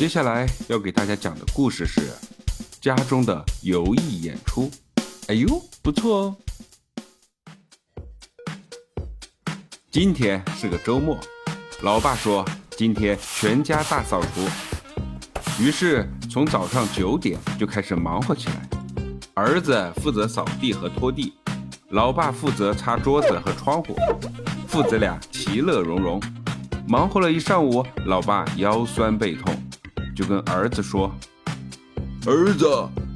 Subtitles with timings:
[0.00, 2.10] 接下来要给大家讲的故事是
[2.80, 4.70] 家中的游艺演出。
[5.28, 6.36] 哎呦，不错哦！
[9.90, 11.18] 今天是个周末，
[11.82, 12.42] 老爸说
[12.78, 14.48] 今天全家大扫除，
[15.62, 18.66] 于是从早上九点就开始忙活起来。
[19.34, 21.34] 儿子负责扫地和拖地，
[21.90, 23.94] 老爸负责擦桌子和窗户，
[24.66, 26.18] 父子俩其乐融融。
[26.88, 29.59] 忙活了一上午，老爸腰酸背痛。
[30.14, 31.14] 就跟儿子说
[32.26, 32.66] ：“儿子，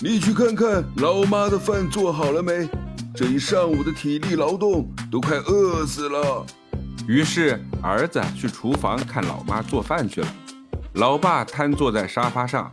[0.00, 2.68] 你去看看老妈的饭做好了没？
[3.14, 6.44] 这一上午的体力劳动都快饿死了。”
[7.08, 10.28] 于是儿子去厨房看老妈做饭去了。
[10.94, 12.70] 老爸瘫坐在沙发上，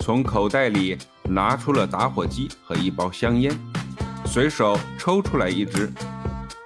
[0.00, 3.58] 从口袋里拿出了打火机和一包香烟，
[4.24, 5.90] 随手抽出来一支，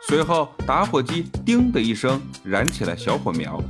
[0.07, 3.63] 随后打火机“叮”的一声燃起了小火苗。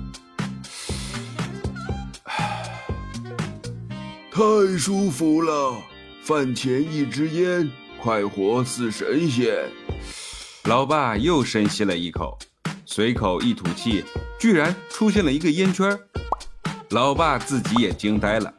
[4.34, 5.76] 太舒服了，
[6.22, 9.68] 饭前一支烟，快活似神仙。
[10.64, 12.38] 老爸又深吸了一口，
[12.86, 14.02] 随口一吐气，
[14.40, 15.94] 居然出现了一个烟圈
[16.92, 18.50] 老爸自己也惊呆了。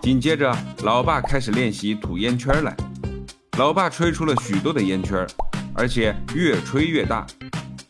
[0.00, 2.74] 紧接着，老爸开始练习吐烟圈来。
[3.58, 5.26] 老爸吹出了许多的烟圈，
[5.74, 7.26] 而且越吹越大，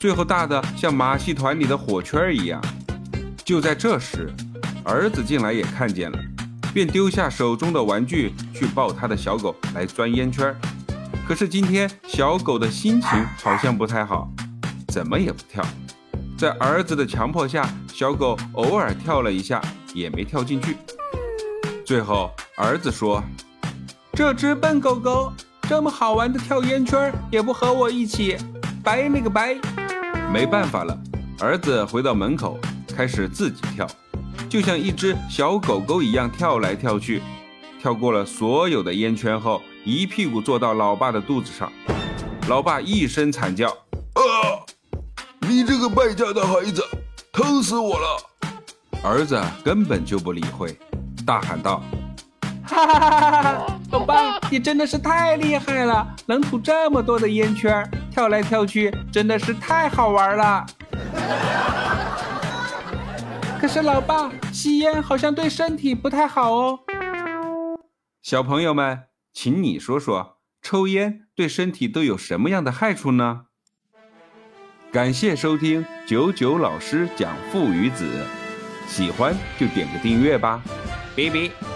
[0.01, 2.61] 最后大的像马戏团里的火圈一样。
[3.45, 4.35] 就在这时，
[4.83, 6.19] 儿子进来也看见了。
[6.73, 10.55] 便丢下手中的玩具去抱他的小狗来钻烟圈
[11.27, 13.09] 可是今天小狗的心情
[13.43, 14.29] 好像不太好，
[14.89, 15.65] 怎么也不跳。
[16.37, 19.63] 在儿子的强迫下，小狗偶尔跳了一下，
[19.95, 20.77] 也没跳进去。
[21.85, 23.23] 最后儿子说
[24.15, 28.37] ：“这只笨狗狗这么好玩的跳烟圈也不和我一起，
[28.83, 29.57] 白那个白。”
[30.33, 30.99] 没办法了，
[31.41, 32.59] 儿子回到门口，
[32.97, 33.87] 开始自己跳。
[34.51, 37.23] 就像一只小狗狗一样跳来跳去，
[37.81, 41.73] 跳过了所有的烟圈后，一屁股坐到老爸的肚子上。
[42.49, 43.69] 老爸一声惨叫
[44.15, 44.59] ：“啊！
[45.49, 46.83] 你这个败家的孩子，
[47.33, 48.19] 疼死我了！”
[49.05, 50.77] 儿子根本就不理会，
[51.25, 51.81] 大喊道
[52.67, 53.67] ：“哈哈哈哈哈！
[53.93, 60.67] 老爸，你真的是太厉害了，能吐这么多的烟圈，跳来跳去，真的是太好玩了。”
[63.61, 66.81] 可是，老爸，吸烟好像对身体不太好哦。
[68.23, 73.43] 小朋友们，请你说说，抽烟对身体都有什么样的害处呢？
[74.91, 78.25] 感谢收听九九老师讲父与子，
[78.89, 80.63] 喜欢就点个订阅吧，
[81.15, 81.70] 拜拜。